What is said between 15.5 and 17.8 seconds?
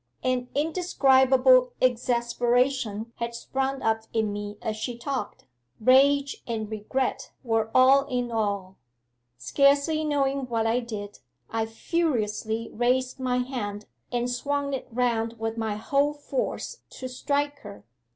my whole force to strike